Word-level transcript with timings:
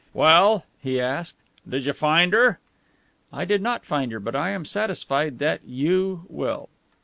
"Well?" 0.15 0.65
he 0.81 0.99
asked, 0.99 1.35
"did 1.69 1.85
you 1.85 1.93
find 1.93 2.33
her?" 2.33 2.57
"I 3.31 3.45
did 3.45 3.61
not 3.61 3.85
find 3.85 4.11
her, 4.13 4.19
but 4.19 4.35
I 4.35 4.49
am 4.49 4.65
satisfied 4.65 5.37
that 5.37 5.61
you 5.63 6.25
will." 6.27 6.69